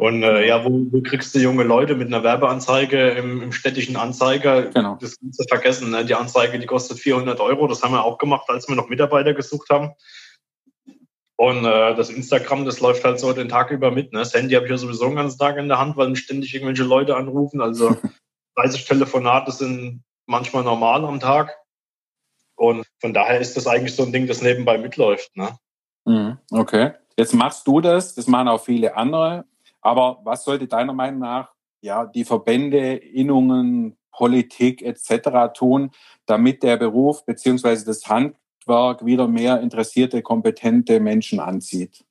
[0.00, 3.96] Und äh, ja, wo, wo kriegst du junge Leute mit einer Werbeanzeige im, im städtischen
[3.96, 4.70] Anzeiger?
[4.70, 4.96] Genau.
[4.98, 5.90] Das kannst du vergessen.
[5.90, 6.06] Ne?
[6.06, 7.66] Die Anzeige, die kostet 400 Euro.
[7.66, 9.90] Das haben wir auch gemacht, als wir noch Mitarbeiter gesucht haben.
[11.36, 14.14] Und äh, das Instagram, das läuft halt so den Tag über mit.
[14.14, 14.20] Ne?
[14.20, 16.54] Das Handy habe ich ja sowieso den ganzen Tag in der Hand, weil mich ständig
[16.54, 17.60] irgendwelche Leute anrufen.
[17.60, 17.94] Also
[18.56, 21.54] 30 Telefonate sind manchmal normal am Tag.
[22.56, 25.36] Und von daher ist das eigentlich so ein Ding, das nebenbei mitläuft.
[25.36, 25.58] Ne?
[26.06, 26.92] Mhm, okay.
[27.18, 29.44] Jetzt machst du das, das machen auch viele andere.
[29.80, 35.54] Aber was sollte deiner Meinung nach ja, die Verbände, Innungen, Politik etc.
[35.54, 35.90] tun,
[36.26, 42.04] damit der Beruf beziehungsweise das Handwerk wieder mehr interessierte, kompetente Menschen anzieht?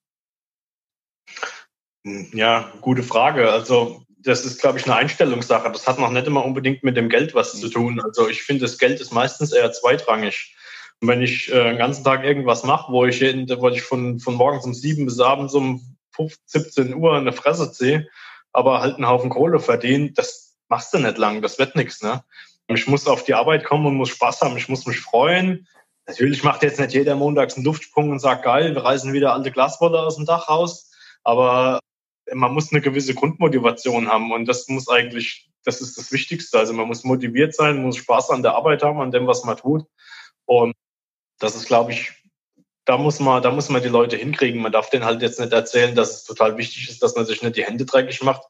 [2.04, 3.52] Ja, gute Frage.
[3.52, 5.72] Also das ist, glaube ich, eine Einstellungssache.
[5.72, 8.02] Das hat noch nicht immer unbedingt mit dem Geld was zu tun.
[8.02, 10.56] Also ich finde, das Geld ist meistens eher zweitrangig.
[11.02, 14.36] Und wenn ich äh, den ganzen Tag irgendwas mache, wo ich, wo ich von, von
[14.36, 18.08] morgens um sieben bis abends um 15, 17 Uhr eine Fresse ziehe,
[18.52, 22.02] aber halt einen Haufen Kohle verdiene, das machst du nicht lang, das wird nichts.
[22.02, 22.24] Ne?
[22.68, 25.68] Ich muss auf die Arbeit kommen und muss Spaß haben, ich muss mich freuen.
[26.08, 29.52] Natürlich macht jetzt nicht jeder montags einen Luftsprung und sagt, geil, wir reißen wieder alte
[29.52, 30.92] Glaswolle aus dem Dach raus.
[31.24, 31.80] Aber
[32.34, 36.60] man muss eine gewisse Grundmotivation haben und das muss eigentlich, das ist das Wichtigste.
[36.60, 39.58] Also man muss motiviert sein, muss Spaß an der Arbeit haben, an dem, was man
[39.58, 39.86] tut.
[40.46, 40.74] Und
[41.40, 42.19] das ist, glaube ich,
[42.90, 44.64] da muss man, da muss man die Leute hinkriegen.
[44.64, 47.44] Man darf denen halt jetzt nicht erzählen, dass es total wichtig ist, dass man sich
[47.44, 48.42] nicht die Hände dreckig macht.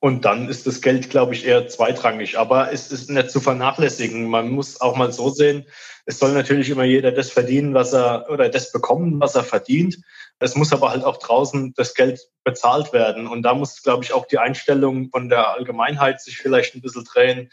[0.00, 2.40] Und dann ist das Geld, glaube ich, eher zweitrangig.
[2.40, 4.28] Aber es ist nicht zu vernachlässigen.
[4.28, 5.64] Man muss auch mal so sehen,
[6.06, 9.98] es soll natürlich immer jeder das verdienen, was er oder das bekommen, was er verdient.
[10.40, 13.28] Es muss aber halt auch draußen das Geld bezahlt werden.
[13.28, 17.04] Und da muss, glaube ich, auch die Einstellung von der Allgemeinheit sich vielleicht ein bisschen
[17.04, 17.48] drehen.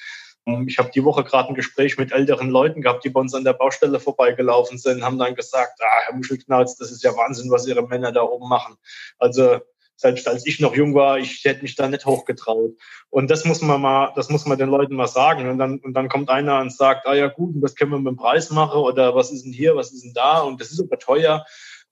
[0.68, 3.44] Ich habe die Woche gerade ein Gespräch mit älteren Leuten gehabt, die bei uns an
[3.44, 7.68] der Baustelle vorbeigelaufen sind, haben dann gesagt, ah, Herr Muschelknauz, das ist ja Wahnsinn, was
[7.68, 8.76] Ihre Männer da oben machen.
[9.18, 9.60] Also
[9.96, 12.74] selbst als ich noch jung war, ich hätte mich da nicht hochgetraut.
[13.10, 15.50] Und das muss man mal, das muss man den Leuten mal sagen.
[15.50, 18.00] Und dann, und dann kommt einer und sagt, ah ja gut, und was können wir
[18.00, 18.80] mit dem Preis machen?
[18.80, 20.42] Oder was ist denn hier, was ist denn da?
[20.42, 21.46] Und das ist aber teuer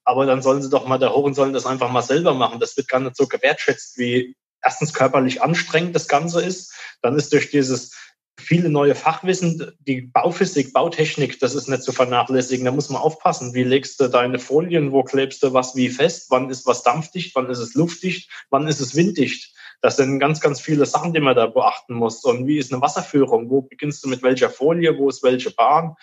[0.04, 2.60] aber dann sollen sie doch mal da hoch und sollen das einfach mal selber machen.
[2.60, 6.72] Das wird gar nicht so gewertschätzt, wie erstens körperlich anstrengend das Ganze ist.
[7.02, 7.94] Dann ist durch dieses
[8.38, 12.64] viele neue Fachwissen, die Bauphysik, Bautechnik, das ist nicht zu vernachlässigen.
[12.64, 13.54] Da muss man aufpassen.
[13.54, 14.92] Wie legst du deine Folien?
[14.92, 16.26] Wo klebst du was wie fest?
[16.30, 17.34] Wann ist was dampfdicht?
[17.34, 18.30] Wann ist es luftdicht?
[18.50, 19.54] Wann ist es winddicht?
[19.80, 22.24] Das sind ganz, ganz viele Sachen, die man da beachten muss.
[22.24, 23.50] Und wie ist eine Wasserführung?
[23.50, 24.98] Wo beginnst du mit welcher Folie?
[24.98, 25.94] Wo ist welche Bahn?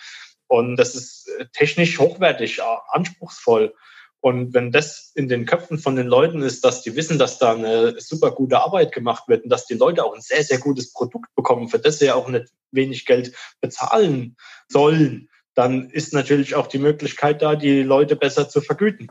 [0.46, 3.74] Und das ist technisch hochwertig, anspruchsvoll.
[4.22, 7.54] Und wenn das in den Köpfen von den Leuten ist, dass die wissen, dass da
[7.54, 10.92] eine super gute Arbeit gemacht wird und dass die Leute auch ein sehr, sehr gutes
[10.92, 14.36] Produkt bekommen, für das sie ja auch nicht wenig Geld bezahlen
[14.68, 19.10] sollen, dann ist natürlich auch die Möglichkeit da, die Leute besser zu vergüten.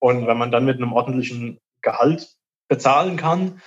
[0.00, 2.28] Und wenn man dann mit einem ordentlichen Gehalt
[2.66, 3.62] bezahlen kann,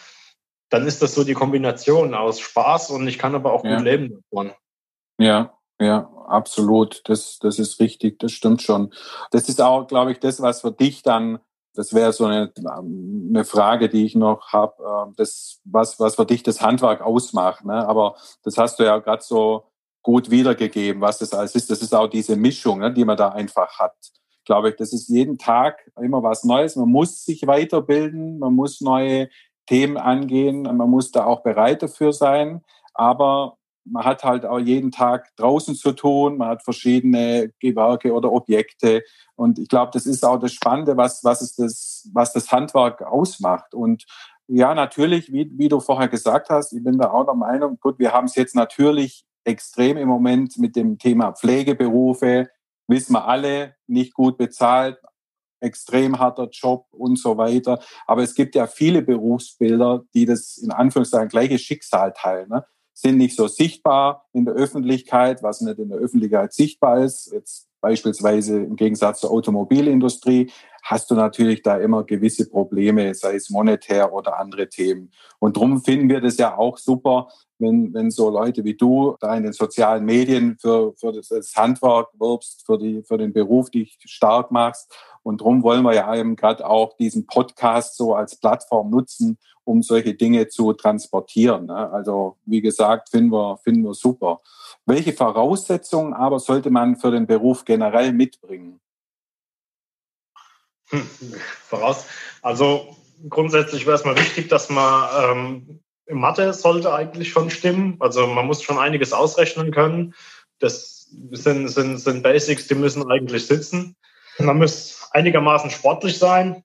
[0.70, 3.78] dann ist das so die Kombination aus Spaß und ich kann aber auch ja.
[3.78, 4.52] gut leben davon.
[5.18, 7.02] Ja, ja, absolut.
[7.06, 8.94] Das, das ist richtig, das stimmt schon.
[9.32, 11.40] Das ist auch, glaube ich, das, was für dich dann,
[11.74, 16.26] das wäre so eine, eine Frage, die ich noch habe, ähm, das, was, was für
[16.26, 17.66] dich das Handwerk ausmacht.
[17.66, 17.88] Ne?
[17.88, 19.66] Aber das hast du ja gerade so
[20.04, 21.70] gut wiedergegeben, was das alles ist.
[21.70, 23.96] Das ist auch diese Mischung, ne, die man da einfach hat.
[24.46, 26.76] Glaube ich, das ist jeden Tag immer was Neues.
[26.76, 29.30] Man muss sich weiterbilden, man muss neue
[29.68, 32.64] Themen angehen, man muss da auch bereit dafür sein.
[32.94, 38.32] Aber man hat halt auch jeden Tag draußen zu tun, man hat verschiedene Gewerke oder
[38.32, 39.04] Objekte.
[39.36, 43.02] Und ich glaube, das ist auch das Spannende, was, was, ist das, was das Handwerk
[43.02, 43.74] ausmacht.
[43.74, 44.06] Und
[44.48, 48.00] ja, natürlich, wie, wie du vorher gesagt hast, ich bin da auch der Meinung, gut,
[48.00, 52.50] wir haben es jetzt natürlich extrem im Moment mit dem Thema Pflegeberufe,
[52.88, 55.00] wissen wir alle, nicht gut bezahlt,
[55.62, 57.80] extrem harter Job und so weiter.
[58.08, 62.50] Aber es gibt ja viele Berufsbilder, die das in Anführungszeichen gleiche Schicksal teilen.
[62.50, 62.66] Ne?
[62.94, 67.32] Sind nicht so sichtbar in der Öffentlichkeit, was nicht in der Öffentlichkeit sichtbar ist.
[67.34, 70.52] Jetzt beispielsweise im Gegensatz zur Automobilindustrie
[70.82, 75.12] hast du natürlich da immer gewisse Probleme, sei es monetär oder andere Themen.
[75.40, 77.28] Und darum finden wir das ja auch super,
[77.60, 82.08] wenn, wenn so Leute wie du da in den sozialen Medien für, für das Handwerk
[82.20, 84.92] wirbst, für, die, für den Beruf dich stark machst.
[85.24, 89.84] Und darum wollen wir ja eben gerade auch diesen Podcast so als Plattform nutzen, um
[89.84, 91.68] solche Dinge zu transportieren.
[91.68, 91.92] Ne?
[91.92, 94.42] Also wie gesagt, finden wir, finden wir super.
[94.86, 98.80] Welche Voraussetzungen aber sollte man für den Beruf generell mitbringen?
[101.68, 102.06] Voraus.
[102.42, 102.96] Also
[103.30, 107.98] grundsätzlich wäre es mal wichtig, dass man ähm, Mathe sollte eigentlich schon stimmen.
[108.00, 110.14] Also man muss schon einiges ausrechnen können.
[110.60, 113.96] Das sind, sind, sind Basics, die müssen eigentlich sitzen.
[114.40, 116.64] Man muss einigermaßen sportlich sein.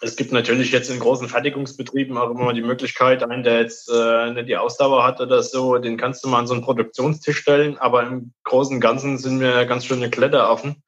[0.00, 4.30] Es gibt natürlich jetzt in großen Fertigungsbetrieben auch immer die Möglichkeit, einen, der jetzt äh,
[4.30, 7.78] nicht die Ausdauer hat oder so, den kannst du mal an so einen Produktionstisch stellen.
[7.78, 10.82] Aber im Großen und Ganzen sind wir ganz schöne Kletteraffen.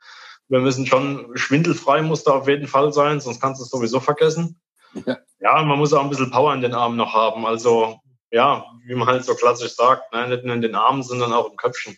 [0.49, 4.01] Wir müssen schon schwindelfrei muss da auf jeden Fall sein, sonst kannst du es sowieso
[4.01, 4.61] vergessen.
[5.07, 5.19] Ja.
[5.41, 7.45] ja, man muss auch ein bisschen Power in den Armen noch haben.
[7.47, 10.29] Also ja, wie man halt so klassisch sagt, ne?
[10.29, 11.97] nicht nur in den Armen, sondern auch im Köpfchen.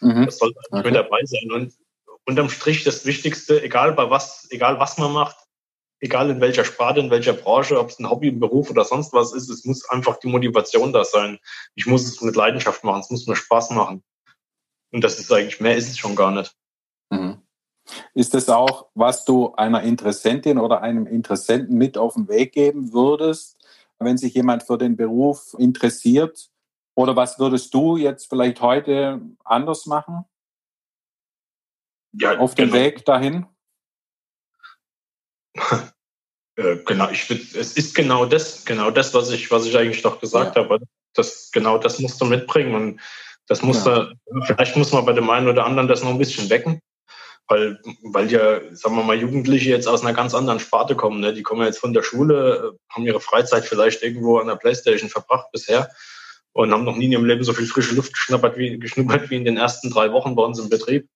[0.00, 0.26] Mhm.
[0.26, 0.84] Das sollte okay.
[0.84, 1.52] mit dabei sein.
[1.52, 1.74] Und
[2.26, 5.36] unterm Strich das Wichtigste, egal bei was, egal was man macht,
[6.00, 9.12] egal in welcher Sparte, in welcher Branche, ob es ein Hobby, ein Beruf oder sonst
[9.12, 11.38] was ist, es muss einfach die Motivation da sein.
[11.74, 14.02] Ich muss es mit Leidenschaft machen, es muss mir Spaß machen.
[14.92, 16.54] Und das ist eigentlich, mehr ist es schon gar nicht.
[17.10, 17.39] Mhm.
[18.14, 22.92] Ist das auch, was du einer Interessentin oder einem Interessenten mit auf den Weg geben
[22.92, 23.56] würdest,
[23.98, 26.50] wenn sich jemand für den Beruf interessiert?
[26.94, 30.24] Oder was würdest du jetzt vielleicht heute anders machen?
[32.12, 32.82] Ja, auf dem genau.
[32.82, 33.46] Weg dahin?
[36.56, 40.20] Äh, genau, ich, es ist genau das, genau das, was ich, was ich eigentlich doch
[40.20, 40.64] gesagt ja.
[40.64, 40.80] habe.
[41.14, 43.00] Das, genau das musst du mitbringen und
[43.46, 44.12] das muss ja.
[44.44, 46.80] vielleicht muss man bei dem einen oder anderen das noch ein bisschen wecken,
[47.50, 51.20] weil, weil ja, sagen wir mal, Jugendliche jetzt aus einer ganz anderen Sparte kommen.
[51.20, 51.34] Ne?
[51.34, 55.50] Die kommen jetzt von der Schule, haben ihre Freizeit vielleicht irgendwo an der Playstation verbracht
[55.50, 55.90] bisher
[56.52, 59.36] und haben noch nie in ihrem Leben so viel frische Luft geschnuppert wie, geschnuppert wie
[59.36, 61.08] in den ersten drei Wochen bei uns im Betrieb.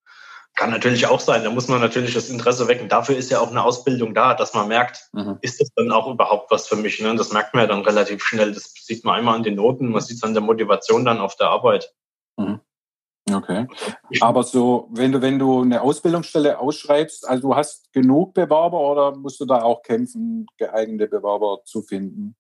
[0.57, 1.45] Kann natürlich auch sein.
[1.45, 2.89] Da muss man natürlich das Interesse wecken.
[2.89, 5.39] Dafür ist ja auch eine Ausbildung da, dass man merkt, mhm.
[5.41, 7.01] ist das dann auch überhaupt was für mich?
[7.01, 7.15] Ne?
[7.15, 8.53] Das merkt man ja dann relativ schnell.
[8.53, 11.37] Das sieht man einmal an den Noten, man sieht es an der Motivation dann auf
[11.37, 11.93] der Arbeit.
[13.33, 13.67] Okay.
[14.21, 19.17] Aber so, wenn du, wenn du eine Ausbildungsstelle ausschreibst, also du hast genug Bewerber oder
[19.17, 22.37] musst du da auch kämpfen, geeignete Bewerber zu finden?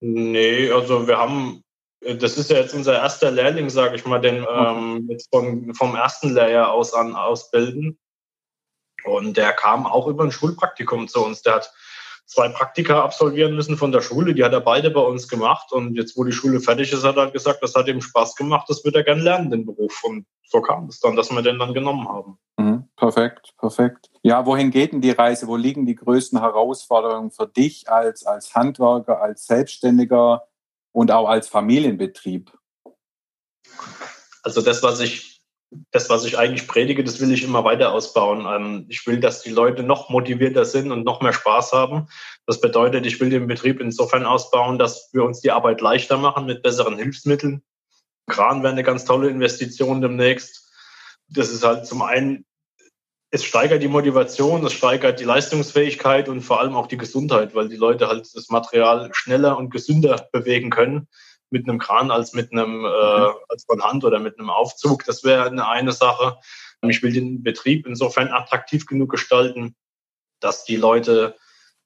[0.00, 1.62] Nee, also wir haben
[2.00, 5.94] das ist ja jetzt unser erster Lehrling, sage ich mal, den ähm, jetzt vom, vom
[5.94, 7.98] ersten Lehrjahr aus an ausbilden.
[9.04, 11.42] Und der kam auch über ein Schulpraktikum zu uns.
[11.42, 11.72] Der hat
[12.26, 14.34] zwei Praktika absolvieren müssen von der Schule.
[14.34, 15.72] Die hat er beide bei uns gemacht.
[15.72, 18.68] Und jetzt, wo die Schule fertig ist, hat er gesagt, das hat ihm Spaß gemacht,
[18.68, 20.02] das wird er gerne lernen, den Beruf.
[20.04, 22.38] Und so kam es dann, dass wir den dann genommen haben.
[22.58, 24.10] Mhm, perfekt, perfekt.
[24.22, 25.46] Ja, wohin geht denn die Reise?
[25.46, 30.42] Wo liegen die größten Herausforderungen für dich als, als Handwerker, als Selbstständiger?
[30.96, 32.50] und auch als Familienbetrieb?
[34.42, 35.35] Also das, was ich,
[35.90, 38.46] das, was ich eigentlich predige, das will ich immer weiter ausbauen.
[38.48, 42.08] Ähm, ich will, dass die Leute noch motivierter sind und noch mehr Spaß haben.
[42.46, 46.46] Das bedeutet, ich will den Betrieb insofern ausbauen, dass wir uns die Arbeit leichter machen
[46.46, 47.62] mit besseren Hilfsmitteln.
[48.28, 50.70] Kran wäre eine ganz tolle Investition demnächst.
[51.28, 52.44] Das ist halt zum einen
[53.32, 57.68] es steigert die Motivation, es steigert die Leistungsfähigkeit und vor allem auch die Gesundheit, weil
[57.68, 61.08] die Leute halt das Material schneller und gesünder bewegen können
[61.50, 65.04] mit einem Kran als mit einem äh, als von Hand oder mit einem Aufzug.
[65.04, 66.38] Das wäre eine, eine Sache.
[66.82, 69.74] Ich will den Betrieb insofern attraktiv genug gestalten,
[70.40, 71.36] dass die Leute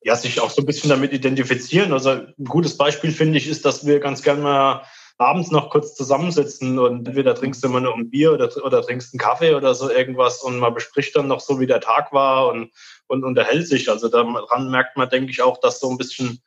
[0.03, 1.92] ja sich auch so ein bisschen damit identifizieren.
[1.92, 4.83] Also ein gutes Beispiel finde ich ist, dass wir ganz gerne mal
[5.18, 9.12] abends noch kurz zusammensitzen und entweder trinkst du immer nur ein Bier oder, oder trinkst
[9.12, 12.49] einen Kaffee oder so irgendwas und man bespricht dann noch so, wie der Tag war
[12.49, 12.73] und,
[13.07, 13.90] und unterhält sich.
[13.90, 16.40] Also daran merkt man, denke ich, auch, dass so ein bisschen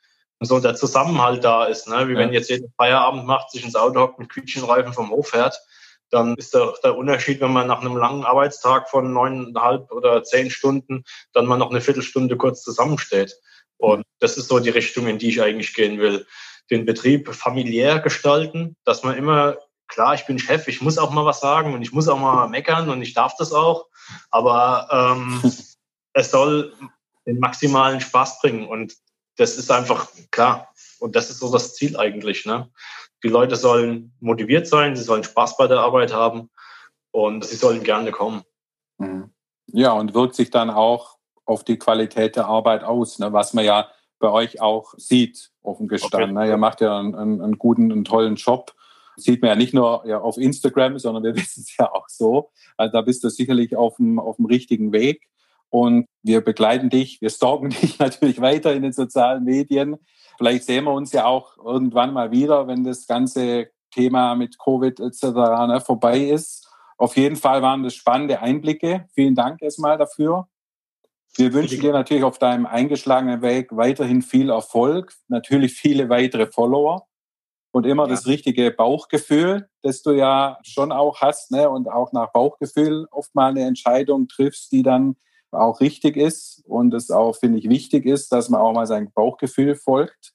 [0.46, 1.88] so der Zusammenhalt da ist.
[1.88, 2.08] Ne?
[2.08, 2.20] Wie ja.
[2.20, 5.60] wenn jetzt jeder Feierabend macht, sich ins Auto hockt mit Quietschenreifen vom Hof fährt,
[6.10, 10.52] dann ist der, der Unterschied, wenn man nach einem langen Arbeitstag von neuneinhalb oder zehn
[10.52, 11.04] Stunden
[11.34, 13.36] dann mal noch eine Viertelstunde kurz zusammensteht.
[13.78, 16.26] Und das ist so die Richtung, in die ich eigentlich gehen will
[16.72, 21.26] den Betrieb familiär gestalten, dass man immer, klar, ich bin Chef, ich muss auch mal
[21.26, 23.88] was sagen und ich muss auch mal meckern und ich darf das auch,
[24.32, 25.42] aber ähm,
[26.14, 26.74] es soll
[27.26, 28.94] den maximalen Spaß bringen und
[29.38, 30.70] das ist einfach klar.
[31.00, 32.46] Und das ist so das Ziel eigentlich.
[32.46, 32.70] Ne?
[33.24, 36.50] Die Leute sollen motiviert sein, sie sollen Spaß bei der Arbeit haben
[37.12, 38.44] und sie sollen gerne kommen.
[38.98, 39.32] Mhm.
[39.68, 43.34] Ja, und wirkt sich dann auch auf die Qualität der Arbeit aus, ne?
[43.34, 46.38] was man ja bei euch auch sieht, offen gestanden.
[46.38, 46.46] Okay.
[46.46, 46.52] Ne?
[46.52, 48.74] Ihr macht ja einen, einen, guten, einen tollen Job.
[49.18, 52.52] Sieht man ja nicht nur ja, auf Instagram, sondern wir wissen es ja auch so.
[52.78, 55.28] Also da bist du sicherlich auf dem, auf dem richtigen Weg.
[55.74, 59.98] Und wir begleiten dich, wir stalken dich natürlich weiter in den sozialen Medien.
[60.38, 65.00] Vielleicht sehen wir uns ja auch irgendwann mal wieder, wenn das ganze Thema mit Covid
[65.00, 65.24] etc.
[65.24, 66.70] Ne, vorbei ist.
[67.00, 69.08] Auf jeden Fall waren das spannende Einblicke.
[69.16, 70.48] Vielen Dank erstmal dafür.
[71.38, 77.08] Wir wünschen dir natürlich auf deinem eingeschlagenen Weg weiterhin viel Erfolg, natürlich viele weitere Follower
[77.72, 78.10] und immer ja.
[78.10, 81.68] das richtige Bauchgefühl, das du ja schon auch hast, ne?
[81.68, 85.16] und auch nach Bauchgefühl oft mal eine Entscheidung triffst, die dann
[85.56, 89.12] auch richtig ist und es auch, finde ich, wichtig ist, dass man auch mal sein
[89.14, 90.34] Bauchgefühl folgt.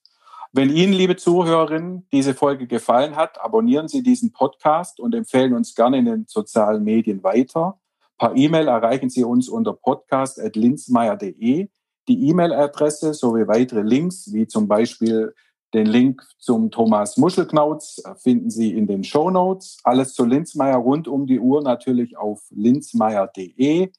[0.52, 5.74] Wenn Ihnen, liebe Zuhörerinnen, diese Folge gefallen hat, abonnieren Sie diesen Podcast und empfehlen uns
[5.74, 7.78] gerne in den sozialen Medien weiter.
[8.18, 11.68] Per E-Mail erreichen Sie uns unter podcast.linzmeier.de.
[12.08, 15.34] Die E-Mail-Adresse sowie weitere Links, wie zum Beispiel
[15.74, 19.78] den Link zum Thomas Muschelknauz, finden Sie in den Show Notes.
[19.84, 23.90] Alles zu Linzmeier rund um die Uhr natürlich auf linzmeier.de.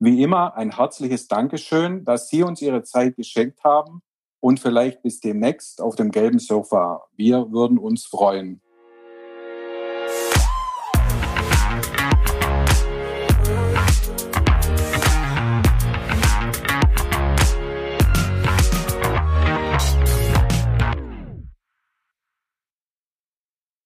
[0.00, 4.02] Wie immer ein herzliches Dankeschön, dass Sie uns Ihre Zeit geschenkt haben
[4.40, 7.04] und vielleicht bis demnächst auf dem gelben Sofa.
[7.16, 8.60] Wir würden uns freuen.